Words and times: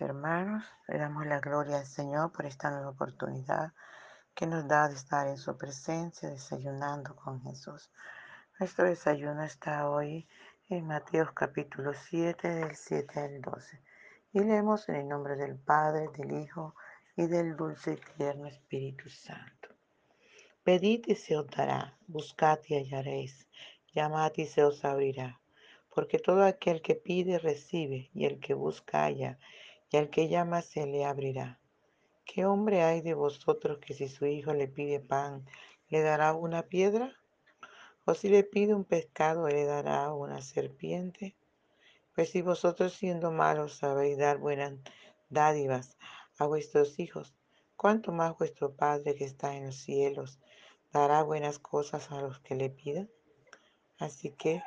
hermanos. 0.00 0.64
Le 0.88 0.98
damos 0.98 1.26
la 1.26 1.38
gloria 1.38 1.78
al 1.78 1.86
Señor 1.86 2.32
por 2.32 2.44
esta 2.44 2.70
nueva 2.70 2.90
oportunidad 2.90 3.72
que 4.34 4.46
nos 4.46 4.66
da 4.66 4.88
de 4.88 4.94
estar 4.94 5.28
en 5.28 5.36
su 5.36 5.56
presencia, 5.56 6.28
desayunando 6.28 7.14
con 7.14 7.40
Jesús. 7.42 7.90
Nuestro 8.58 8.86
desayuno 8.86 9.44
está 9.44 9.88
hoy 9.88 10.26
en 10.68 10.86
Mateo 10.86 11.32
capítulo 11.32 11.92
7, 11.94 12.48
del 12.48 12.74
7 12.74 13.20
al 13.20 13.40
12. 13.40 13.80
Y 14.32 14.40
leemos 14.40 14.88
en 14.88 14.96
el 14.96 15.08
nombre 15.08 15.36
del 15.36 15.56
Padre, 15.56 16.08
del 16.16 16.32
Hijo 16.32 16.74
y 17.16 17.26
del 17.26 17.56
dulce 17.56 17.92
y 17.92 18.16
tierno 18.16 18.48
Espíritu 18.48 19.08
Santo. 19.08 19.68
Pedid 20.64 21.04
y 21.06 21.14
se 21.14 21.36
os 21.36 21.46
dará, 21.46 21.96
buscad 22.08 22.58
y 22.66 22.74
hallaréis, 22.74 23.46
llamad 23.94 24.32
y 24.34 24.46
se 24.46 24.64
os 24.64 24.84
abrirá 24.84 25.40
porque 25.96 26.18
todo 26.18 26.44
aquel 26.44 26.82
que 26.82 26.94
pide 26.94 27.38
recibe, 27.38 28.10
y 28.12 28.26
el 28.26 28.38
que 28.38 28.52
busca 28.52 29.04
halla, 29.04 29.38
y 29.90 29.96
al 29.96 30.10
que 30.10 30.28
llama 30.28 30.62
se 30.62 30.86
le 30.86 31.04
abrirá. 31.04 31.60
¿Qué 32.24 32.44
hombre 32.44 32.82
hay 32.82 33.02
de 33.02 33.14
vosotros 33.14 33.78
que 33.78 33.94
si 33.94 34.08
su 34.08 34.26
hijo 34.26 34.52
le 34.52 34.66
pide 34.66 35.00
pan, 35.00 35.46
le 35.88 36.02
dará 36.02 36.34
una 36.34 36.64
piedra? 36.64 37.12
¿O 38.04 38.14
si 38.14 38.28
le 38.28 38.42
pide 38.42 38.74
un 38.74 38.84
pescado, 38.84 39.48
le 39.48 39.64
dará 39.64 40.12
una 40.12 40.42
serpiente? 40.42 41.36
Pues 42.14 42.30
si 42.30 42.42
vosotros 42.42 42.94
siendo 42.94 43.30
malos 43.30 43.76
sabéis 43.76 44.18
dar 44.18 44.38
buenas 44.38 44.74
dádivas 45.28 45.96
a 46.38 46.46
vuestros 46.46 46.98
hijos, 46.98 47.34
¿cuánto 47.76 48.10
más 48.10 48.36
vuestro 48.36 48.74
Padre 48.74 49.14
que 49.14 49.24
está 49.24 49.54
en 49.54 49.66
los 49.66 49.76
cielos 49.76 50.40
dará 50.92 51.22
buenas 51.22 51.58
cosas 51.58 52.10
a 52.10 52.20
los 52.20 52.40
que 52.40 52.54
le 52.54 52.70
pidan? 52.70 53.10
Así 53.98 54.30
que 54.30 54.62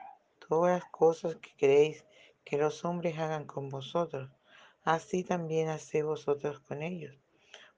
todas 0.47 0.79
las 0.79 0.89
cosas 0.89 1.35
que 1.35 1.55
queréis 1.57 2.05
que 2.45 2.57
los 2.57 2.85
hombres 2.85 3.17
hagan 3.19 3.45
con 3.45 3.69
vosotros, 3.69 4.31
así 4.89 5.23
también 5.23 5.69
haced 5.69 6.03
vosotros 6.03 6.59
con 6.61 6.81
ellos, 6.81 7.15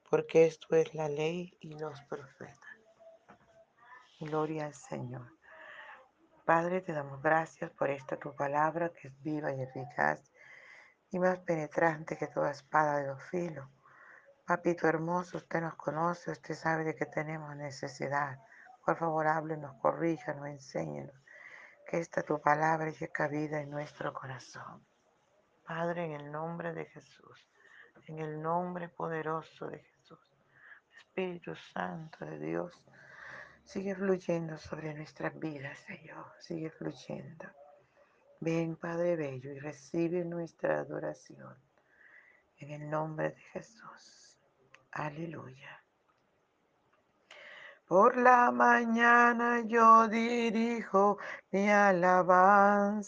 porque 0.09 0.45
esto 0.45 0.75
es 0.77 0.93
la 0.93 1.09
ley 1.09 1.57
y 1.59 1.77
los 1.77 1.99
profetas. 2.03 2.57
Gloria 4.21 4.67
al 4.67 4.73
Señor. 4.73 5.27
Padre, 6.45 6.79
te 6.79 6.93
damos 6.93 7.21
gracias 7.21 7.69
por 7.71 7.89
esta 7.89 8.15
tu 8.15 8.33
palabra 8.33 8.93
que 8.93 9.09
es 9.09 9.23
viva 9.23 9.51
y 9.51 9.61
eficaz 9.61 10.31
y 11.09 11.19
más 11.19 11.39
penetrante 11.39 12.15
que 12.17 12.27
toda 12.27 12.51
espada 12.51 12.99
de 12.99 13.07
dos 13.07 13.23
filos. 13.23 13.67
Papito 14.47 14.87
hermoso, 14.87 15.37
usted 15.37 15.59
nos 15.59 15.75
conoce, 15.75 16.31
usted 16.31 16.55
sabe 16.55 16.85
de 16.85 16.95
que 16.95 17.07
tenemos 17.07 17.53
necesidad. 17.57 18.39
Por 18.85 18.95
favor, 18.97 19.27
háblenos, 19.27 19.75
corríjanos, 19.81 20.47
enséñenos 20.47 21.15
que 21.85 21.99
esta 21.99 22.23
tu 22.23 22.39
palabra 22.39 22.89
llegue 22.89 23.09
cabida 23.09 23.59
en 23.59 23.69
nuestro 23.69 24.13
corazón. 24.13 24.85
Padre, 25.73 26.03
en 26.03 26.11
el 26.11 26.29
nombre 26.29 26.73
de 26.73 26.83
Jesús, 26.83 27.47
en 28.07 28.19
el 28.19 28.41
nombre 28.41 28.89
poderoso 28.89 29.67
de 29.69 29.79
Jesús, 29.79 30.19
Espíritu 30.97 31.55
Santo 31.55 32.25
de 32.25 32.37
Dios, 32.39 32.73
sigue 33.63 33.95
fluyendo 33.95 34.57
sobre 34.57 34.93
nuestras 34.93 35.39
vidas, 35.39 35.79
Señor, 35.79 36.25
sigue 36.39 36.71
fluyendo. 36.71 37.45
Ven, 38.41 38.75
Padre 38.75 39.15
Bello, 39.15 39.49
y 39.53 39.59
recibe 39.59 40.25
nuestra 40.25 40.79
adoración. 40.79 41.55
En 42.57 42.71
el 42.71 42.89
nombre 42.89 43.29
de 43.29 43.39
Jesús. 43.53 44.37
Aleluya. 44.91 45.81
Por 47.85 48.17
la 48.17 48.51
mañana 48.51 49.61
yo 49.65 50.09
dirijo 50.09 51.17
mi 51.49 51.69
alabanza 51.69 53.07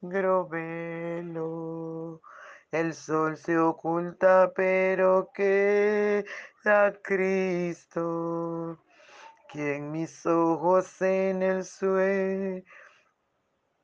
negro 0.00 0.48
velo. 0.48 2.22
El 2.70 2.94
sol 2.94 3.36
se 3.36 3.58
oculta, 3.58 4.52
pero 4.54 5.30
queda 5.34 6.92
Cristo, 7.02 8.78
quien 9.50 9.90
mis 9.90 10.24
ojos 10.24 11.02
en 11.02 11.42
el 11.42 11.64
sueño 11.64 12.62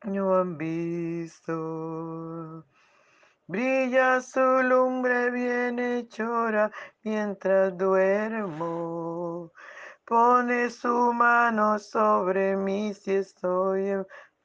han 0.05 0.57
visto. 0.57 2.65
Brilla 3.49 4.21
su 4.21 4.41
lumbre 4.41 5.31
bienhechora 5.31 6.71
mientras 7.03 7.77
duermo. 7.77 9.53
Pone 10.05 10.71
su 10.71 11.13
mano 11.13 11.79
sobre 11.79 12.57
mí 12.57 12.95
si 12.95 13.17
estoy 13.17 14.05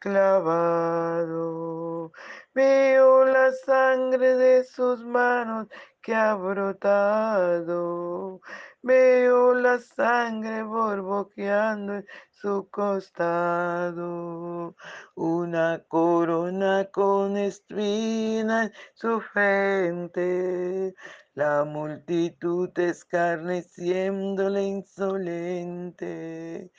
clavado. 0.00 2.12
Veo 2.54 3.24
la 3.24 3.52
sangre 3.52 4.36
de 4.36 4.64
sus 4.64 5.04
manos 5.04 5.68
que 6.02 6.14
ha 6.14 6.34
brotado. 6.34 8.40
Veo 8.82 9.54
la 9.54 9.78
sangre 9.78 10.62
borboqueando 10.62 11.94
en 11.96 12.06
su 12.30 12.68
costado. 12.70 14.74
una 15.14 15.84
corona 15.88 16.88
con 16.90 17.36
espinas 17.36 18.70
su 18.94 19.20
frente. 19.20 20.94
La 21.34 21.64
multitud 21.64 22.70
escarneciéndole 22.78 24.62
insolente. 24.64 26.70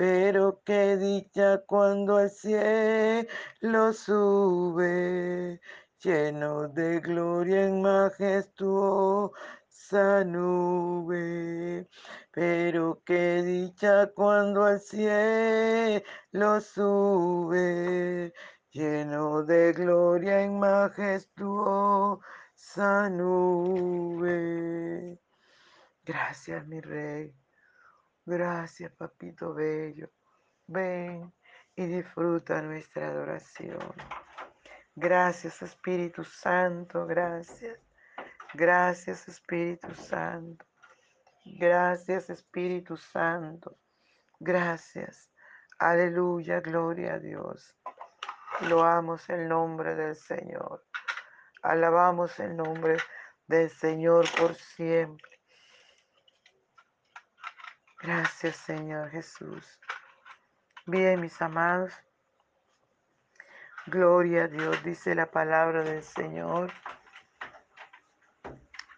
Pero 0.00 0.62
qué 0.64 0.96
dicha 0.96 1.62
cuando 1.66 2.16
al 2.16 2.30
cielo 2.30 3.92
sube, 3.92 5.60
lleno 6.02 6.68
de 6.68 7.00
gloria 7.00 7.66
en 7.66 7.82
majestuosa 7.82 9.34
nube. 10.24 11.86
Pero 12.32 13.02
qué 13.04 13.42
dicha 13.42 14.10
cuando 14.14 14.64
al 14.64 14.80
cielo 14.80 16.02
sube, 16.62 18.32
lleno 18.70 19.42
de 19.42 19.74
gloria 19.74 20.40
en 20.40 20.58
majestuosa 20.58 22.20
nube. 23.10 24.40
Gracias, 26.06 26.66
mi 26.66 26.80
rey. 26.80 27.39
Gracias, 28.30 28.92
papito 28.92 29.52
bello. 29.52 30.08
Ven 30.68 31.34
y 31.74 31.84
disfruta 31.86 32.62
nuestra 32.62 33.08
adoración. 33.08 33.92
Gracias, 34.94 35.60
Espíritu 35.62 36.22
Santo. 36.22 37.06
Gracias. 37.06 37.80
Gracias, 38.54 39.26
Espíritu 39.26 39.92
Santo. 39.96 40.64
Gracias, 41.44 42.30
Espíritu 42.30 42.96
Santo. 42.96 43.76
Gracias. 44.38 45.28
Aleluya, 45.80 46.60
gloria 46.60 47.14
a 47.14 47.18
Dios. 47.18 47.76
Loamos 48.60 49.28
el 49.28 49.48
nombre 49.48 49.96
del 49.96 50.14
Señor. 50.14 50.84
Alabamos 51.62 52.38
el 52.38 52.56
nombre 52.56 52.96
del 53.48 53.70
Señor 53.70 54.26
por 54.38 54.54
siempre. 54.54 55.39
Gracias, 58.02 58.56
Señor 58.56 59.10
Jesús. 59.10 59.78
Bien, 60.86 61.20
mis 61.20 61.40
amados. 61.42 61.92
Gloria 63.86 64.44
a 64.44 64.48
Dios, 64.48 64.82
dice 64.82 65.14
la 65.14 65.30
palabra 65.30 65.82
del 65.82 66.02
Señor. 66.02 66.72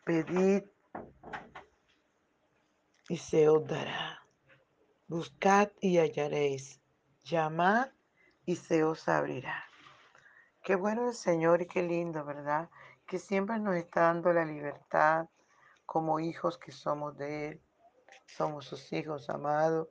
Pedid 0.04 0.62
y 3.08 3.16
se 3.16 3.48
os 3.48 3.66
dará. 3.66 4.22
Buscad 5.08 5.70
y 5.80 5.98
hallaréis. 5.98 6.80
Llamad 7.24 7.88
y 8.46 8.54
se 8.54 8.84
os 8.84 9.08
abrirá. 9.08 9.64
Qué 10.62 10.76
bueno 10.76 11.08
el 11.08 11.14
Señor 11.14 11.60
y 11.60 11.66
qué 11.66 11.82
lindo, 11.82 12.24
¿verdad? 12.24 12.70
Que 13.06 13.18
siempre 13.18 13.58
nos 13.58 13.74
está 13.74 14.02
dando 14.02 14.32
la 14.32 14.44
libertad 14.44 15.28
como 15.86 16.20
hijos 16.20 16.56
que 16.56 16.70
somos 16.70 17.18
de 17.18 17.48
Él 17.48 17.62
somos 18.26 18.66
sus 18.66 18.92
hijos 18.92 19.28
amados. 19.30 19.88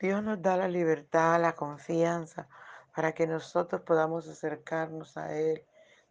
Dios 0.00 0.22
nos 0.22 0.40
da 0.42 0.56
la 0.56 0.68
libertad, 0.68 1.40
la 1.40 1.54
confianza 1.54 2.48
para 2.94 3.12
que 3.12 3.26
nosotros 3.26 3.82
podamos 3.82 4.28
acercarnos 4.28 5.16
a 5.16 5.36
Él 5.36 5.64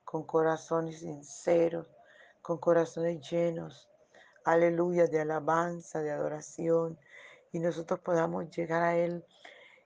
con 0.04 0.24
corazones 0.24 1.00
sinceros, 1.00 1.88
con 2.42 2.58
corazones 2.58 3.22
llenos, 3.30 3.90
aleluya, 4.44 5.08
de 5.08 5.22
alabanza, 5.22 6.02
de 6.02 6.12
adoración, 6.12 7.00
y 7.52 7.60
nosotros 7.60 8.00
podamos 8.00 8.50
llegar 8.50 8.84
a 8.84 8.96
Él 8.96 9.24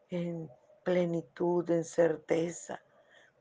en 0.09 0.49
plenitud, 0.83 1.69
en 1.69 1.83
certeza. 1.83 2.81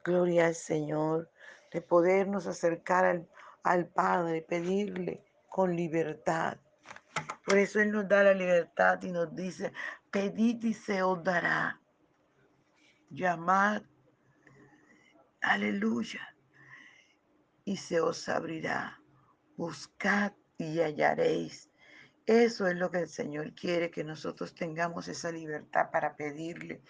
Gloria 0.04 0.46
al 0.46 0.54
Señor, 0.54 1.30
de 1.72 1.80
podernos 1.80 2.46
acercar 2.46 3.04
al, 3.04 3.28
al 3.62 3.86
Padre, 3.86 4.42
pedirle 4.42 5.24
con 5.48 5.74
libertad 5.74 6.58
por 7.46 7.58
eso 7.58 7.80
Él 7.80 7.92
nos 7.92 8.08
da 8.08 8.24
la 8.24 8.34
libertad 8.34 9.00
y 9.02 9.12
nos 9.12 9.34
dice, 9.34 9.72
pedid 10.10 10.64
y 10.64 10.74
se 10.74 11.02
os 11.02 11.22
dará. 11.22 11.80
Llamad, 13.08 13.82
aleluya, 15.40 16.34
y 17.64 17.76
se 17.76 18.00
os 18.00 18.28
abrirá. 18.28 19.00
Buscad 19.56 20.32
y 20.58 20.80
hallaréis. 20.80 21.70
Eso 22.26 22.66
es 22.66 22.74
lo 22.74 22.90
que 22.90 22.98
el 22.98 23.08
Señor 23.08 23.54
quiere, 23.54 23.92
que 23.92 24.02
nosotros 24.02 24.52
tengamos 24.52 25.06
esa 25.06 25.30
libertad 25.30 25.92
para 25.92 26.16
pedirle. 26.16 26.82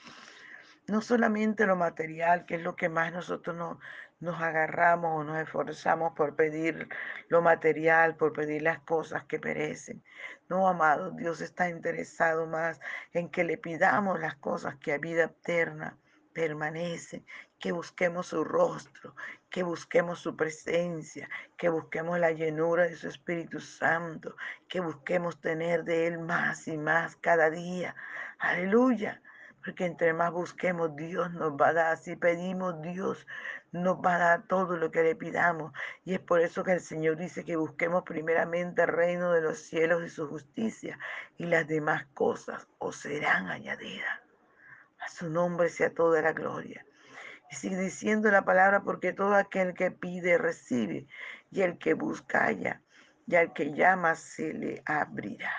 No 0.89 1.03
solamente 1.03 1.67
lo 1.67 1.77
material, 1.77 2.47
que 2.47 2.55
es 2.55 2.63
lo 2.63 2.77
que 2.77 2.89
más 2.89 3.13
nosotros 3.13 3.55
no, 3.55 3.79
nos 4.21 4.41
agarramos 4.41 5.21
o 5.21 5.25
nos 5.25 5.39
esforzamos 5.39 6.13
por 6.15 6.37
pedir 6.37 6.89
lo 7.29 7.43
material, 7.43 8.17
por 8.17 8.33
pedir 8.33 8.63
las 8.63 8.81
cosas 8.81 9.25
que 9.25 9.39
perecen. 9.39 10.03
No, 10.49 10.69
amado, 10.69 11.11
Dios 11.11 11.41
está 11.41 11.69
interesado 11.69 12.47
más 12.47 12.81
en 13.13 13.29
que 13.31 13.45
le 13.45 13.59
pidamos 13.59 14.21
las 14.21 14.37
cosas 14.37 14.77
que 14.77 14.93
a 14.93 14.99
vida 14.99 15.25
eterna 15.25 15.99
permanecen, 16.33 17.25
que 17.59 17.73
busquemos 17.73 18.27
su 18.29 18.45
rostro, 18.45 19.15
que 19.49 19.63
busquemos 19.63 20.21
su 20.21 20.37
presencia, 20.37 21.29
que 21.57 21.69
busquemos 21.71 22.19
la 22.19 22.31
llenura 22.31 22.85
de 22.85 22.95
su 22.95 23.09
Espíritu 23.09 23.59
Santo, 23.61 24.37
que 24.69 24.81
busquemos 24.81 25.41
tener 25.41 25.85
de 25.85 26.07
Él 26.07 26.19
más 26.19 26.69
y 26.69 26.77
más 26.77 27.17
cada 27.17 27.49
día. 27.49 27.97
Aleluya. 28.39 29.23
Porque 29.67 29.85
entre 29.85 30.13
más 30.13 30.31
busquemos, 30.31 30.95
Dios 30.95 31.33
nos 31.33 31.55
va 31.55 31.71
a 31.71 31.73
dar. 31.73 31.99
Si 31.99 32.15
pedimos, 32.15 32.81
Dios 32.83 33.27
nos 33.73 33.97
va 33.97 34.15
a 34.15 34.19
dar 34.19 34.43
todo 34.47 34.77
lo 34.77 34.93
que 34.93 35.03
le 35.03 35.17
pidamos. 35.17 35.73
Y 36.05 36.15
es 36.15 36.21
por 36.21 36.41
eso 36.41 36.63
que 36.63 36.71
el 36.71 36.81
Señor 36.81 37.17
dice 37.17 37.45
que 37.45 37.57
busquemos 37.57 38.05
primeramente 38.05 38.83
el 38.83 38.89
reino 38.89 39.33
de 39.33 39.41
los 39.41 39.59
cielos 39.59 40.05
y 40.05 40.09
su 40.09 40.29
justicia. 40.29 41.01
Y 41.37 41.47
las 41.47 41.67
demás 41.67 42.07
cosas 42.15 42.69
os 42.79 42.95
serán 42.95 43.49
añadidas. 43.49 44.21
A 45.01 45.09
su 45.09 45.29
nombre 45.29 45.69
sea 45.69 45.93
toda 45.93 46.23
la 46.23 46.33
gloria. 46.33 46.87
Y 47.51 47.57
sigue 47.57 47.77
diciendo 47.77 48.31
la 48.31 48.45
palabra, 48.45 48.85
porque 48.85 49.13
todo 49.13 49.35
aquel 49.35 49.75
que 49.75 49.91
pide 49.91 50.39
recibe, 50.39 51.09
y 51.51 51.63
el 51.63 51.77
que 51.79 51.95
busca 51.95 52.45
halla, 52.45 52.83
y 53.27 53.35
al 53.35 53.53
que 53.53 53.73
llama 53.73 54.15
se 54.15 54.53
le 54.53 54.83
abrirá. 54.87 55.53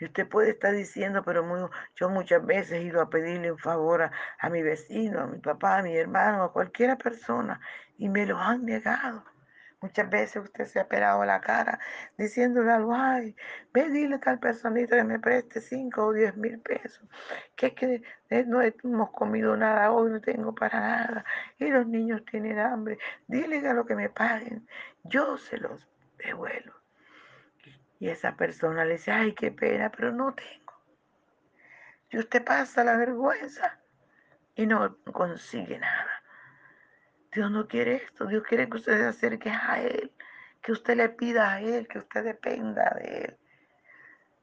Y 0.00 0.06
usted 0.06 0.26
puede 0.26 0.50
estar 0.50 0.72
diciendo, 0.74 1.22
pero 1.22 1.70
yo 1.94 2.08
muchas 2.08 2.44
veces 2.44 2.72
he 2.72 2.82
ido 2.82 3.02
a 3.02 3.10
pedirle 3.10 3.52
un 3.52 3.58
favor 3.58 4.10
a, 4.38 4.50
mi 4.50 4.62
vecino, 4.62 5.20
a 5.20 5.26
mi 5.26 5.38
papá, 5.38 5.78
a 5.78 5.82
mi 5.82 5.94
hermano, 5.94 6.42
a 6.42 6.52
cualquier 6.52 6.96
persona, 6.96 7.60
y 7.98 8.08
me 8.08 8.24
lo 8.24 8.38
han 8.38 8.64
negado. 8.64 9.22
Muchas 9.82 10.10
veces 10.10 10.42
usted 10.42 10.66
se 10.66 10.80
ha 10.80 10.88
pelado 10.88 11.24
la 11.24 11.40
cara 11.40 11.78
diciéndole 12.16 12.70
algo, 12.70 12.94
ay, 12.94 13.34
ve, 13.72 13.88
dile 13.90 14.16
a 14.16 14.20
tal 14.20 14.38
personita 14.38 14.96
que 14.96 15.04
me 15.04 15.18
preste 15.18 15.60
5 15.60 16.06
o 16.06 16.12
10 16.12 16.36
mil 16.36 16.60
pesos, 16.60 17.02
que 17.56 17.68
es 17.68 17.74
que 17.74 18.02
eh, 18.30 18.44
no 18.46 18.60
hemos 18.62 19.10
comido 19.10 19.56
nada 19.56 19.90
hoy, 19.92 20.10
no 20.10 20.20
tengo 20.20 20.54
para 20.54 20.80
nada, 20.80 21.24
y 21.58 21.68
los 21.68 21.86
niños 21.86 22.22
tienen 22.30 22.58
hambre, 22.58 22.98
dile 23.26 23.66
a 23.68 23.74
lo 23.74 23.86
que 23.86 23.94
me 23.94 24.10
paguen, 24.10 24.66
yo 25.04 25.38
se 25.38 25.56
los 25.58 25.88
devuelvo. 26.18 26.79
Y 28.00 28.08
esa 28.08 28.34
persona 28.34 28.84
le 28.84 28.94
dice, 28.94 29.12
ay, 29.12 29.34
qué 29.34 29.52
pena, 29.52 29.90
pero 29.90 30.10
no 30.10 30.34
tengo. 30.34 30.72
Y 32.10 32.18
usted 32.18 32.42
pasa 32.42 32.82
la 32.82 32.96
vergüenza 32.96 33.78
y 34.56 34.66
no 34.66 34.96
consigue 35.12 35.78
nada. 35.78 36.10
Dios 37.30 37.50
no 37.50 37.68
quiere 37.68 37.96
esto. 37.96 38.26
Dios 38.26 38.42
quiere 38.42 38.68
que 38.68 38.78
usted 38.78 38.98
se 38.98 39.06
acerque 39.06 39.50
a 39.50 39.80
Él, 39.80 40.12
que 40.62 40.72
usted 40.72 40.96
le 40.96 41.10
pida 41.10 41.52
a 41.52 41.60
Él, 41.60 41.86
que 41.86 41.98
usted 41.98 42.24
dependa 42.24 42.90
de 42.98 43.24
Él. 43.24 43.38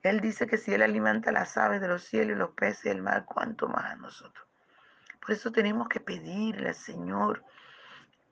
Él 0.04 0.22
dice 0.22 0.48
que 0.48 0.58
si 0.58 0.74
Él 0.74 0.84
alimenta 0.84 1.32
las 1.32 1.58
aves 1.58 1.82
de 1.82 1.88
los 1.88 2.04
cielos 2.04 2.38
y 2.38 2.40
los 2.40 2.52
peces 2.52 2.84
del 2.84 3.02
mar, 3.02 3.26
cuánto 3.26 3.68
más 3.68 3.86
a 3.86 3.96
nosotros. 3.96 4.48
Por 5.20 5.32
eso 5.32 5.52
tenemos 5.52 5.90
que 5.90 6.00
pedirle 6.00 6.70
al 6.70 6.76
Señor, 6.76 7.44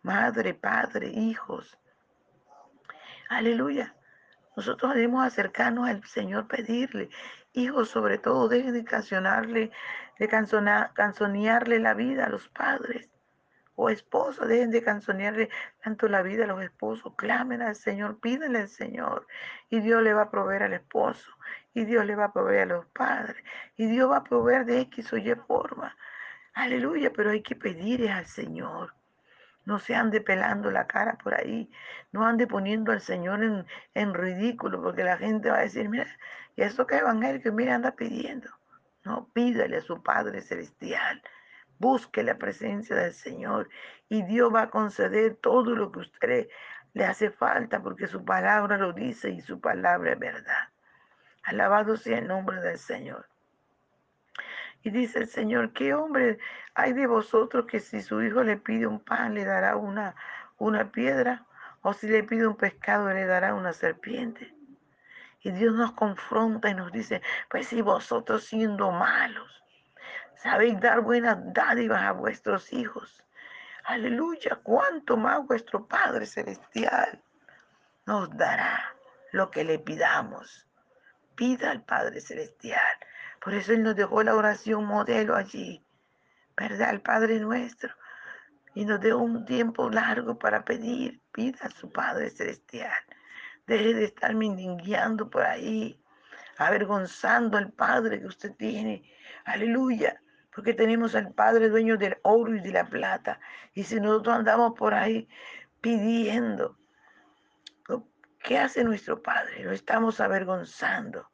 Madre, 0.03 0.53
Padre, 0.53 1.07
hijos. 1.07 1.77
Aleluya. 3.27 3.95
Nosotros 4.55 4.93
debemos 4.93 5.25
acercarnos 5.25 5.87
al 5.87 6.03
Señor, 6.05 6.47
pedirle. 6.47 7.09
Hijos, 7.53 7.89
sobre 7.89 8.17
todo, 8.17 8.47
dejen 8.47 8.73
de 8.73 8.83
cancionarle, 8.83 9.71
de 10.19 10.27
canzonearle 10.27 11.79
la 11.79 11.93
vida 11.93 12.25
a 12.25 12.29
los 12.29 12.47
padres. 12.49 13.09
O 13.75 13.89
esposos, 13.89 14.47
dejen 14.47 14.71
de 14.71 14.81
canzonearle 14.81 15.49
tanto 15.83 16.07
la 16.07 16.21
vida 16.21 16.45
a 16.45 16.47
los 16.47 16.63
esposos. 16.63 17.13
Clamen 17.17 17.61
al 17.61 17.75
Señor, 17.75 18.19
pídenle 18.21 18.59
al 18.59 18.69
Señor. 18.69 19.27
Y 19.69 19.81
Dios 19.81 20.01
le 20.01 20.13
va 20.13 20.23
a 20.23 20.31
proveer 20.31 20.63
al 20.63 20.73
esposo. 20.73 21.29
Y 21.73 21.83
Dios 21.83 22.05
le 22.05 22.15
va 22.15 22.25
a 22.25 22.33
proveer 22.33 22.63
a 22.63 22.77
los 22.77 22.85
padres. 22.87 23.43
Y 23.75 23.87
Dios 23.87 24.09
va 24.09 24.17
a 24.17 24.23
proveer 24.23 24.65
de 24.65 24.79
X 24.81 25.11
o 25.11 25.17
Y 25.17 25.35
forma. 25.47 25.95
Aleluya, 26.53 27.11
pero 27.13 27.31
hay 27.31 27.41
que 27.41 27.55
pedirle 27.55 28.09
al 28.09 28.25
Señor. 28.25 28.93
No 29.65 29.79
se 29.79 29.95
ande 29.95 30.21
pelando 30.21 30.71
la 30.71 30.87
cara 30.87 31.17
por 31.17 31.33
ahí. 31.33 31.69
No 32.11 32.25
ande 32.25 32.47
poniendo 32.47 32.91
al 32.91 33.01
Señor 33.01 33.65
en, 33.93 34.13
ridículo, 34.13 34.81
porque 34.81 35.03
la 35.03 35.17
gente 35.17 35.49
va 35.49 35.57
a 35.57 35.61
decir, 35.61 35.89
mira, 35.89 36.07
¿y 36.55 36.61
eso 36.61 36.85
que 36.85 36.97
evangélico? 36.97 37.51
Mira, 37.51 37.75
anda 37.75 37.91
pidiendo. 37.91 38.49
No, 39.03 39.27
pídale 39.33 39.77
a 39.77 39.81
su 39.81 40.01
Padre 40.01 40.41
Celestial. 40.41 41.21
Busque 41.79 42.23
la 42.23 42.37
presencia 42.37 42.95
del 42.95 43.13
Señor 43.13 43.69
y 44.07 44.23
Dios 44.23 44.53
va 44.53 44.63
a 44.63 44.69
conceder 44.69 45.35
todo 45.35 45.75
lo 45.75 45.91
que 45.91 45.99
usted 45.99 46.47
le 46.93 47.05
hace 47.05 47.29
falta 47.29 47.81
porque 47.81 48.07
su 48.07 48.23
palabra 48.23 48.77
lo 48.77 48.93
dice 48.93 49.29
y 49.29 49.41
su 49.41 49.59
palabra 49.59 50.13
es 50.13 50.19
verdad. 50.19 50.69
Alabado 51.43 51.97
sea 51.97 52.19
el 52.19 52.27
nombre 52.27 52.61
del 52.61 52.79
Señor. 52.79 53.27
Y 54.85 54.91
dice 54.91 55.17
el 55.17 55.27
Señor, 55.27 55.73
¿qué 55.73 55.95
hombre 55.95 56.37
hay 56.75 56.93
de 56.93 57.07
vosotros 57.07 57.65
que 57.65 57.79
si 57.79 58.03
su 58.03 58.21
hijo 58.21 58.43
le 58.43 58.55
pide 58.55 58.85
un 58.85 58.99
pan 58.99 59.33
le 59.33 59.43
dará 59.43 59.77
una, 59.77 60.15
una 60.59 60.91
piedra? 60.91 61.43
¿O 61.81 61.91
si 61.93 62.07
le 62.07 62.21
pide 62.21 62.45
un 62.45 62.55
pescado 62.55 63.09
le 63.09 63.25
dará 63.25 63.55
una 63.55 63.73
serpiente? 63.73 64.53
Y 65.41 65.49
Dios 65.49 65.73
nos 65.73 65.93
confronta 65.93 66.69
y 66.69 66.75
nos 66.75 66.91
dice, 66.91 67.23
pues 67.49 67.65
si 67.65 67.81
vosotros 67.81 68.43
siendo 68.43 68.91
malos, 68.91 69.63
sabéis 70.35 70.79
dar 70.79 71.01
buenas 71.01 71.39
dádivas 71.51 72.03
a 72.03 72.11
vuestros 72.11 72.71
hijos. 72.71 73.23
Aleluya, 73.85 74.59
cuánto 74.61 75.17
más 75.17 75.43
vuestro 75.47 75.87
Padre 75.87 76.27
Celestial 76.27 77.23
nos 78.05 78.29
dará 78.37 78.95
lo 79.31 79.49
que 79.49 79.63
le 79.63 79.79
pidamos. 79.79 80.67
Pida 81.35 81.71
al 81.71 81.81
Padre 81.81 82.21
Celestial. 82.21 82.99
Por 83.45 83.53
eso 83.53 83.73
Él 83.73 83.83
nos 83.83 83.95
dejó 83.95 84.23
la 84.23 84.35
oración 84.35 84.85
modelo 84.85 85.35
allí, 85.35 85.85
¿verdad? 86.57 86.89
El 86.89 87.01
Padre 87.01 87.39
nuestro. 87.39 87.93
Y 88.73 88.85
nos 88.85 88.99
dio 88.99 89.19
un 89.19 89.45
tiempo 89.45 89.87
largo 89.87 90.39
para 90.39 90.65
pedir. 90.65 91.21
Pida 91.31 91.59
a 91.61 91.69
su 91.69 91.91
Padre 91.91 92.31
Celestial. 92.31 92.91
Deje 93.67 93.93
de 93.93 94.05
estar 94.05 94.33
mendigueando 94.33 95.29
por 95.29 95.43
ahí, 95.43 96.01
avergonzando 96.57 97.59
al 97.59 97.71
Padre 97.71 98.19
que 98.19 98.25
usted 98.25 98.55
tiene. 98.55 99.07
Aleluya. 99.43 100.19
Porque 100.51 100.73
tenemos 100.73 101.13
al 101.13 101.31
Padre 101.31 101.69
dueño 101.69 101.97
del 101.97 102.17
oro 102.23 102.55
y 102.55 102.61
de 102.61 102.71
la 102.71 102.85
plata. 102.85 103.39
Y 103.75 103.83
si 103.83 103.99
nosotros 103.99 104.37
andamos 104.37 104.73
por 104.73 104.95
ahí 104.95 105.29
pidiendo, 105.81 106.79
¿qué 108.39 108.57
hace 108.57 108.83
nuestro 108.83 109.21
Padre? 109.21 109.63
Lo 109.63 109.71
estamos 109.71 110.19
avergonzando. 110.19 111.29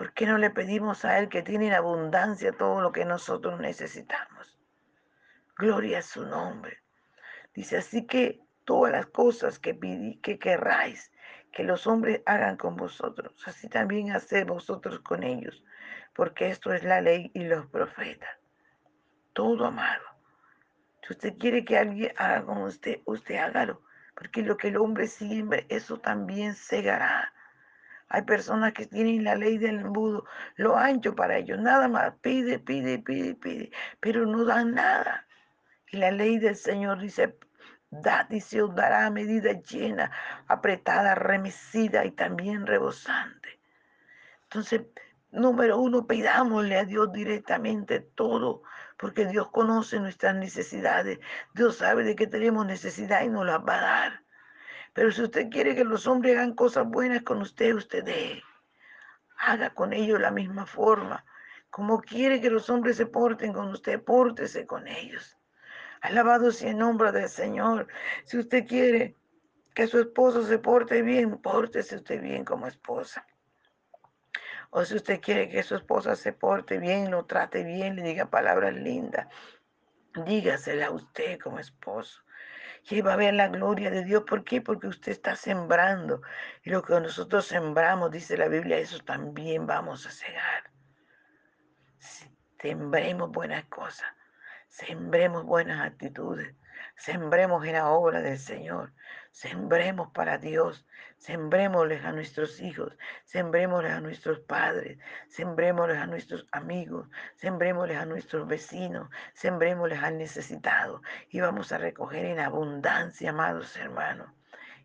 ¿Por 0.00 0.14
qué 0.14 0.24
no 0.24 0.38
le 0.38 0.48
pedimos 0.48 1.04
a 1.04 1.18
Él 1.18 1.28
que 1.28 1.42
tiene 1.42 1.66
en 1.66 1.74
abundancia 1.74 2.52
todo 2.52 2.80
lo 2.80 2.90
que 2.90 3.04
nosotros 3.04 3.60
necesitamos? 3.60 4.58
Gloria 5.58 5.98
a 5.98 6.02
su 6.02 6.24
nombre. 6.24 6.78
Dice, 7.52 7.76
así 7.76 8.06
que 8.06 8.40
todas 8.64 8.92
las 8.92 9.04
cosas 9.08 9.58
que, 9.58 9.74
pedí, 9.74 10.16
que 10.22 10.38
querráis 10.38 11.12
que 11.52 11.64
los 11.64 11.86
hombres 11.86 12.22
hagan 12.24 12.56
con 12.56 12.76
vosotros, 12.76 13.46
así 13.46 13.68
también 13.68 14.10
haced 14.10 14.46
vosotros 14.46 15.00
con 15.00 15.22
ellos, 15.22 15.62
porque 16.14 16.48
esto 16.48 16.72
es 16.72 16.82
la 16.82 17.02
ley 17.02 17.30
y 17.34 17.44
los 17.44 17.66
profetas. 17.66 18.38
Todo 19.34 19.66
amado. 19.66 20.06
Si 21.02 21.12
usted 21.12 21.36
quiere 21.36 21.62
que 21.62 21.76
alguien 21.76 22.14
haga 22.16 22.46
con 22.46 22.62
usted, 22.62 23.00
usted 23.04 23.36
hágalo, 23.36 23.82
porque 24.14 24.40
lo 24.40 24.56
que 24.56 24.68
el 24.68 24.78
hombre 24.78 25.06
siembra, 25.08 25.60
eso 25.68 25.98
también 25.98 26.54
segará. 26.54 27.34
Hay 28.12 28.22
personas 28.22 28.72
que 28.72 28.86
tienen 28.86 29.22
la 29.22 29.36
ley 29.36 29.56
del 29.56 29.78
embudo, 29.80 30.24
lo 30.56 30.76
ancho 30.76 31.14
para 31.14 31.38
ellos, 31.38 31.60
nada 31.60 31.86
más, 31.86 32.14
pide, 32.20 32.58
pide, 32.58 32.98
pide, 32.98 33.36
pide, 33.36 33.70
pero 34.00 34.26
no 34.26 34.44
dan 34.44 34.74
nada. 34.74 35.28
Y 35.92 35.96
la 35.96 36.10
ley 36.10 36.38
del 36.38 36.56
Señor 36.56 36.98
dice, 36.98 37.38
da 37.88 38.26
y 38.28 38.40
se 38.40 38.62
os 38.62 38.74
dará 38.74 39.06
a 39.06 39.10
medida 39.10 39.52
llena, 39.52 40.10
apretada, 40.48 41.14
remecida 41.14 42.04
y 42.04 42.10
también 42.10 42.66
rebosante. 42.66 43.60
Entonces, 44.42 44.82
número 45.30 45.78
uno, 45.78 46.08
pidámosle 46.08 46.78
a 46.78 46.84
Dios 46.84 47.12
directamente 47.12 48.00
todo, 48.00 48.62
porque 48.98 49.26
Dios 49.26 49.50
conoce 49.52 50.00
nuestras 50.00 50.34
necesidades. 50.34 51.20
Dios 51.54 51.76
sabe 51.76 52.02
de 52.02 52.16
qué 52.16 52.26
tenemos 52.26 52.66
necesidad 52.66 53.22
y 53.22 53.28
nos 53.28 53.46
las 53.46 53.60
va 53.60 53.78
a 53.78 53.80
dar. 53.80 54.22
Pero 54.92 55.12
si 55.12 55.22
usted 55.22 55.48
quiere 55.50 55.74
que 55.74 55.84
los 55.84 56.06
hombres 56.06 56.36
hagan 56.36 56.54
cosas 56.54 56.86
buenas 56.86 57.22
con 57.22 57.40
usted, 57.40 57.74
usted. 57.74 58.04
Haga 59.36 59.70
con 59.70 59.92
ellos 59.92 60.20
la 60.20 60.30
misma 60.30 60.66
forma. 60.66 61.24
Como 61.70 62.00
quiere 62.00 62.40
que 62.40 62.50
los 62.50 62.68
hombres 62.68 62.96
se 62.96 63.06
porten 63.06 63.52
con 63.52 63.68
usted, 63.68 64.02
pórtese 64.02 64.66
con 64.66 64.88
ellos. 64.88 65.36
Alabado 66.00 66.50
sea 66.50 66.70
el 66.70 66.78
nombre 66.78 67.12
del 67.12 67.28
Señor. 67.28 67.86
Si 68.24 68.38
usted 68.38 68.66
quiere 68.66 69.16
que 69.74 69.86
su 69.86 70.00
esposo 70.00 70.42
se 70.42 70.58
porte 70.58 71.02
bien, 71.02 71.38
pórtese 71.38 71.96
usted 71.96 72.20
bien 72.20 72.44
como 72.44 72.66
esposa. 72.66 73.24
O 74.70 74.84
si 74.84 74.96
usted 74.96 75.20
quiere 75.20 75.48
que 75.48 75.62
su 75.62 75.76
esposa 75.76 76.16
se 76.16 76.32
porte 76.32 76.78
bien, 76.78 77.10
lo 77.10 77.24
trate 77.26 77.62
bien, 77.64 77.96
le 77.96 78.02
diga 78.02 78.30
palabras 78.30 78.74
lindas, 78.74 79.28
dígasela 80.26 80.86
a 80.86 80.90
usted 80.90 81.38
como 81.38 81.58
esposo 81.58 82.22
y 82.88 83.00
va 83.00 83.14
a 83.14 83.16
ver 83.16 83.34
la 83.34 83.48
gloria 83.48 83.90
de 83.90 84.04
Dios. 84.04 84.24
¿Por 84.26 84.44
qué? 84.44 84.60
Porque 84.60 84.86
usted 84.86 85.12
está 85.12 85.36
sembrando. 85.36 86.22
Y 86.64 86.70
lo 86.70 86.82
que 86.82 86.98
nosotros 87.00 87.46
sembramos, 87.46 88.10
dice 88.10 88.36
la 88.36 88.48
Biblia, 88.48 88.78
eso 88.78 88.98
también 89.00 89.66
vamos 89.66 90.06
a 90.06 90.10
cegar. 90.10 90.70
Sembremos 92.60 93.30
buenas 93.30 93.64
cosas, 93.66 94.08
sembremos 94.68 95.44
buenas 95.44 95.80
actitudes, 95.80 96.54
sembremos 97.00 97.64
en 97.64 97.72
la 97.72 97.88
obra 97.88 98.20
del 98.20 98.38
Señor, 98.38 98.92
sembremos 99.32 100.10
para 100.12 100.36
Dios, 100.36 100.86
sembrémosles 101.16 102.04
a 102.04 102.12
nuestros 102.12 102.60
hijos, 102.60 102.92
sembrémosles 103.24 103.92
a 103.92 104.00
nuestros 104.00 104.40
padres, 104.40 104.98
sembrémosles 105.28 105.96
a 105.96 106.06
nuestros 106.06 106.46
amigos, 106.52 107.08
sembrémosles 107.36 107.96
a 107.96 108.04
nuestros 108.04 108.46
vecinos, 108.46 109.08
sembrémosles 109.32 110.02
al 110.02 110.18
necesitado 110.18 111.00
y 111.30 111.40
vamos 111.40 111.72
a 111.72 111.78
recoger 111.78 112.26
en 112.26 112.38
abundancia, 112.38 113.30
amados 113.30 113.74
hermanos. 113.78 114.28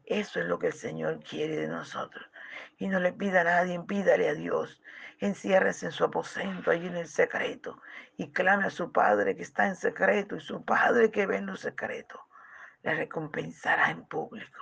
Eso 0.06 0.40
es 0.40 0.46
lo 0.46 0.58
que 0.58 0.68
el 0.68 0.74
Señor 0.74 1.20
quiere 1.22 1.58
de 1.58 1.68
nosotros. 1.68 2.26
Y 2.78 2.88
no 2.88 3.00
le 3.00 3.14
pida 3.14 3.42
a 3.42 3.46
nadie, 3.46 3.80
pídale 3.82 4.30
a 4.30 4.34
Dios. 4.34 4.82
Enciérrese 5.20 5.88
en 5.88 5.92
su 5.92 6.04
aposento, 6.04 6.72
allí 6.72 6.88
en 6.88 6.98
el 6.98 7.08
secreto, 7.08 7.82
y 8.18 8.32
clame 8.32 8.66
a 8.66 8.70
su 8.70 8.92
Padre 8.92 9.36
que 9.36 9.44
está 9.44 9.68
en 9.68 9.76
secreto, 9.76 10.36
y 10.36 10.42
su 10.42 10.64
Padre 10.66 11.10
que 11.10 11.26
ve 11.26 11.38
en 11.38 11.46
lo 11.46 11.56
secreto, 11.56 12.20
le 12.84 12.96
recompensará 12.96 13.92
en 13.92 14.06
público. 14.06 14.60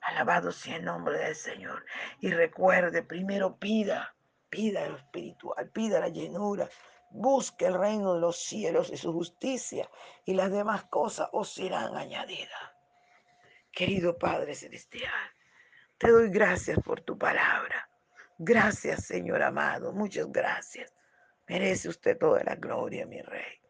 Alabado 0.00 0.52
sea 0.52 0.76
el 0.76 0.84
nombre 0.84 1.18
del 1.18 1.34
Señor. 1.34 1.84
Y 2.20 2.30
recuerde, 2.32 3.02
primero 3.02 3.56
pida, 3.56 4.14
pida 4.50 4.88
lo 4.88 4.96
espiritual, 4.96 5.68
pida 5.70 6.00
la 6.00 6.08
llenura, 6.08 6.68
busque 7.10 7.66
el 7.66 7.74
reino 7.74 8.14
de 8.14 8.20
los 8.20 8.38
cielos 8.38 8.90
y 8.90 8.96
su 8.96 9.12
justicia, 9.12 9.88
y 10.24 10.34
las 10.34 10.50
demás 10.50 10.84
cosas 10.84 11.28
os 11.32 11.52
serán 11.52 11.96
añadidas. 11.96 12.72
Querido 13.70 14.18
Padre 14.18 14.54
Celestial, 14.54 15.12
te 15.98 16.10
doy 16.10 16.30
gracias 16.30 16.78
por 16.80 17.00
tu 17.00 17.18
palabra. 17.18 17.88
Gracias, 18.38 19.04
Señor 19.04 19.42
amado. 19.42 19.92
Muchas 19.92 20.30
gracias. 20.30 20.92
Merece 21.48 21.88
usted 21.88 22.16
toda 22.16 22.44
la 22.44 22.54
gloria, 22.54 23.04
mi 23.04 23.20
rey. 23.20 23.60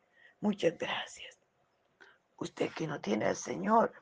Muchas 0.40 0.76
gracias. 0.76 1.38
Usted 2.37 2.70
que 2.73 2.87
no 2.87 3.00
tiene 3.00 3.26
al 3.26 3.37
Señor, 3.37 3.92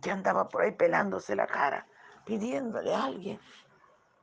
que 0.00 0.10
andaba 0.10 0.48
por 0.48 0.62
ahí 0.62 0.72
pelándose 0.72 1.34
la 1.34 1.46
cara, 1.46 1.86
pidiéndole 2.24 2.94
a 2.94 3.04
alguien. 3.04 3.40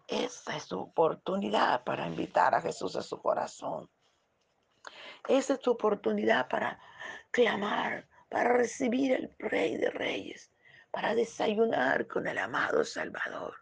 Esa 0.07 0.55
es 0.55 0.63
su 0.63 0.79
oportunidad 0.79 1.83
para 1.83 2.07
invitar 2.07 2.55
a 2.55 2.61
Jesús 2.61 2.95
a 2.95 3.01
su 3.01 3.21
corazón. 3.21 3.89
Esa 5.27 5.53
es 5.53 5.59
tu 5.59 5.71
oportunidad 5.71 6.47
para 6.47 6.79
clamar, 7.31 8.07
para 8.29 8.53
recibir 8.53 9.13
el 9.13 9.35
Rey 9.37 9.77
de 9.77 9.89
Reyes, 9.89 10.50
para 10.91 11.15
desayunar 11.15 12.07
con 12.07 12.27
el 12.27 12.37
amado 12.37 12.83
Salvador. 12.83 13.55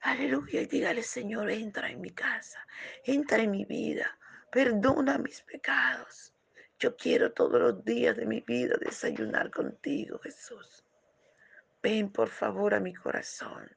Aleluya. 0.00 0.62
Y 0.62 0.66
dígale, 0.66 1.02
Señor, 1.02 1.50
entra 1.50 1.90
en 1.90 2.00
mi 2.00 2.10
casa, 2.10 2.58
entra 3.04 3.38
en 3.38 3.50
mi 3.50 3.64
vida, 3.64 4.18
perdona 4.50 5.18
mis 5.18 5.42
pecados. 5.42 6.32
Yo 6.78 6.96
quiero 6.96 7.32
todos 7.32 7.60
los 7.60 7.84
días 7.84 8.16
de 8.16 8.26
mi 8.26 8.40
vida 8.40 8.76
desayunar 8.78 9.50
contigo, 9.50 10.18
Jesús. 10.18 10.84
Ven 11.82 12.10
por 12.10 12.28
favor 12.28 12.74
a 12.74 12.80
mi 12.80 12.94
corazón. 12.94 13.70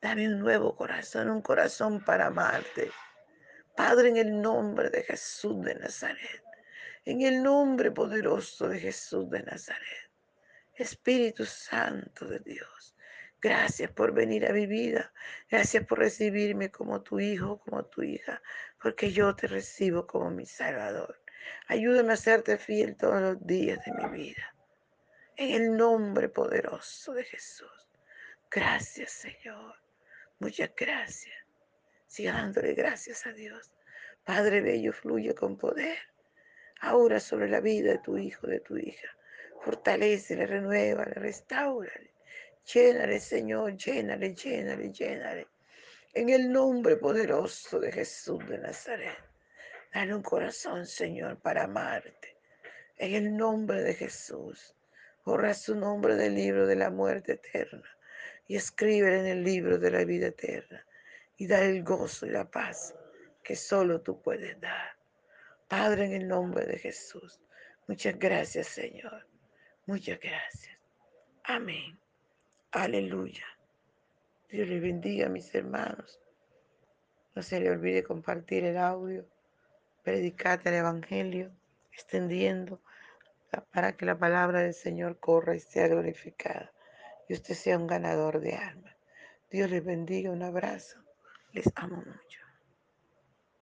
Dame 0.00 0.26
un 0.26 0.40
nuevo 0.40 0.74
corazón, 0.74 1.30
un 1.30 1.42
corazón 1.42 2.04
para 2.04 2.26
amarte. 2.26 2.90
Padre, 3.76 4.08
en 4.10 4.16
el 4.16 4.40
nombre 4.40 4.90
de 4.90 5.02
Jesús 5.02 5.62
de 5.64 5.74
Nazaret, 5.76 6.42
en 7.04 7.22
el 7.22 7.42
nombre 7.42 7.90
poderoso 7.90 8.68
de 8.68 8.80
Jesús 8.80 9.30
de 9.30 9.42
Nazaret, 9.42 10.11
Espíritu 10.74 11.44
Santo 11.44 12.26
de 12.26 12.38
Dios, 12.40 12.96
Gracias 13.42 13.90
por 13.90 14.14
venir 14.14 14.46
a 14.46 14.52
mi 14.52 14.68
vida. 14.68 15.12
Gracias 15.50 15.84
por 15.84 15.98
recibirme 15.98 16.70
como 16.70 17.02
tu 17.02 17.18
hijo, 17.18 17.58
como 17.58 17.84
tu 17.86 18.04
hija, 18.04 18.40
porque 18.80 19.10
yo 19.10 19.34
te 19.34 19.48
recibo 19.48 20.06
como 20.06 20.30
mi 20.30 20.46
Salvador. 20.46 21.20
Ayúdame 21.66 22.12
a 22.12 22.16
serte 22.16 22.56
fiel 22.56 22.96
todos 22.96 23.20
los 23.20 23.44
días 23.44 23.84
de 23.84 23.92
mi 23.94 24.16
vida. 24.16 24.54
En 25.34 25.60
el 25.60 25.76
nombre 25.76 26.28
poderoso 26.28 27.14
de 27.14 27.24
Jesús. 27.24 27.90
Gracias, 28.48 29.10
Señor. 29.10 29.74
Muchas 30.38 30.70
gracias. 30.76 31.34
Siga 32.06 32.34
dándole 32.34 32.74
gracias 32.74 33.26
a 33.26 33.32
Dios. 33.32 33.72
Padre 34.22 34.60
Bello, 34.60 34.92
fluye 34.92 35.34
con 35.34 35.58
poder. 35.58 35.98
ahora 36.80 37.18
sobre 37.18 37.48
la 37.48 37.60
vida 37.60 37.90
de 37.90 37.98
tu 37.98 38.16
hijo, 38.18 38.46
de 38.46 38.60
tu 38.60 38.76
hija. 38.76 39.08
Fortalecele, 39.62 40.44
renuévale, 40.46 41.14
restaurale. 41.14 42.10
Llénale, 42.64 43.20
Señor, 43.20 43.76
llénale, 43.76 44.34
llénale, 44.34 44.92
llénale. 44.92 45.46
En 46.14 46.28
el 46.30 46.50
nombre 46.50 46.96
poderoso 46.96 47.78
de 47.78 47.92
Jesús 47.92 48.44
de 48.48 48.58
Nazaret. 48.58 49.18
Dale 49.94 50.14
un 50.14 50.22
corazón, 50.22 50.84
Señor, 50.84 51.40
para 51.40 51.64
amarte. 51.64 52.36
En 52.96 53.14
el 53.14 53.36
nombre 53.36 53.82
de 53.82 53.94
Jesús. 53.94 54.74
Borra 55.24 55.54
su 55.54 55.76
nombre 55.76 56.16
del 56.16 56.34
libro 56.34 56.66
de 56.66 56.74
la 56.74 56.90
muerte 56.90 57.34
eterna 57.34 57.88
y 58.48 58.56
escribe 58.56 59.20
en 59.20 59.26
el 59.26 59.44
libro 59.44 59.78
de 59.78 59.90
la 59.92 60.04
vida 60.04 60.26
eterna. 60.26 60.84
Y 61.36 61.46
da 61.46 61.60
el 61.64 61.84
gozo 61.84 62.26
y 62.26 62.30
la 62.30 62.50
paz 62.50 62.94
que 63.44 63.54
solo 63.54 64.00
tú 64.00 64.20
puedes 64.20 64.60
dar. 64.60 64.96
Padre, 65.68 66.06
en 66.06 66.12
el 66.14 66.28
nombre 66.28 66.66
de 66.66 66.78
Jesús. 66.78 67.40
Muchas 67.86 68.18
gracias, 68.18 68.66
Señor. 68.66 69.31
Muchas 69.86 70.18
gracias. 70.20 70.78
Amén. 71.44 71.98
Aleluya. 72.70 73.44
Dios 74.48 74.68
les 74.68 74.80
bendiga, 74.80 75.28
mis 75.28 75.54
hermanos. 75.54 76.20
No 77.34 77.42
se 77.42 77.60
le 77.60 77.70
olvide 77.70 78.04
compartir 78.04 78.64
el 78.64 78.76
audio, 78.76 79.26
predicate 80.02 80.68
el 80.68 80.76
Evangelio, 80.76 81.50
extendiendo 81.92 82.80
para 83.72 83.96
que 83.96 84.06
la 84.06 84.18
palabra 84.18 84.60
del 84.60 84.74
Señor 84.74 85.18
corra 85.18 85.54
y 85.54 85.60
sea 85.60 85.88
glorificada 85.88 86.72
y 87.28 87.34
usted 87.34 87.54
sea 87.54 87.78
un 87.78 87.86
ganador 87.86 88.40
de 88.40 88.54
almas. 88.54 88.94
Dios 89.50 89.70
les 89.70 89.84
bendiga, 89.84 90.30
un 90.30 90.42
abrazo. 90.42 90.98
Les 91.52 91.70
amo 91.74 91.96
mucho. 91.96 92.41